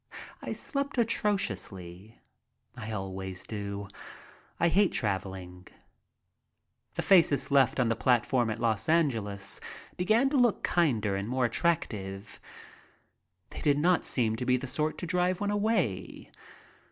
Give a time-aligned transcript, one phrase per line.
[0.41, 2.17] I slept atrociously.
[2.75, 3.87] I always do.
[4.59, 5.67] I hate traveling.
[6.95, 9.59] The faces left on the plat form at Los Angeles
[9.97, 12.39] began to look kinder and more attrac tive.
[13.51, 16.31] They did not seem the sort to drive one away.